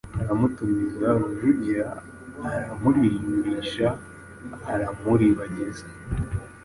[0.21, 1.87] Aramutumiza, Rujugira
[2.51, 3.87] aramurimbisha,
[4.71, 5.85] aramuribagiza,